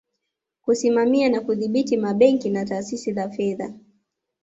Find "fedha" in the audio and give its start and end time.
3.29-3.73